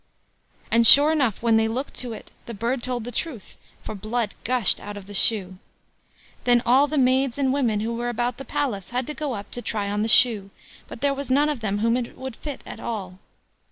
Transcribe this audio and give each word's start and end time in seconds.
And, 0.71 0.87
sure 0.87 1.11
enough, 1.11 1.43
when 1.43 1.57
they 1.57 1.67
looked 1.67 1.93
to 1.99 2.11
it 2.11 2.31
the 2.47 2.55
bird 2.55 2.81
told 2.81 3.03
the 3.03 3.11
truth, 3.11 3.55
for 3.83 3.93
blood 3.93 4.33
gushed 4.43 4.79
out 4.79 4.97
of 4.97 5.05
the 5.05 5.13
shoe. 5.13 5.59
Then 6.43 6.63
all 6.65 6.87
the 6.87 6.97
maids 6.97 7.37
and 7.37 7.53
women 7.53 7.81
who 7.81 7.93
were 7.93 8.09
about 8.09 8.37
the 8.37 8.43
palace 8.45 8.89
had 8.89 9.05
to 9.05 9.13
go 9.13 9.33
up 9.33 9.51
to 9.51 9.61
try 9.61 9.91
on 9.91 10.01
the 10.01 10.09
shoe, 10.09 10.49
but 10.87 11.01
there 11.01 11.13
was 11.13 11.29
none 11.29 11.49
of 11.49 11.59
them 11.59 11.77
whom 11.77 11.95
it 11.95 12.17
would 12.17 12.35
fit 12.35 12.61
at 12.65 12.79
all. 12.79 13.19